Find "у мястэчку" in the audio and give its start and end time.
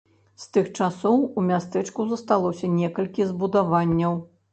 1.41-2.05